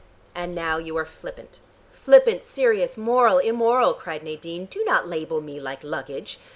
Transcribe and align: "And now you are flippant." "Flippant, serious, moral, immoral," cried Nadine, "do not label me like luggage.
"And 0.33 0.55
now 0.55 0.77
you 0.79 0.97
are 0.97 1.05
flippant." 1.05 1.59
"Flippant, 1.91 2.41
serious, 2.41 2.97
moral, 2.97 3.37
immoral," 3.37 3.93
cried 3.93 4.23
Nadine, 4.23 4.65
"do 4.65 4.83
not 4.83 5.07
label 5.07 5.41
me 5.41 5.59
like 5.59 5.83
luggage. 5.83 6.39